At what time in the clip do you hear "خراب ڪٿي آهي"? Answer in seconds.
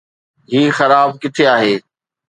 0.77-1.73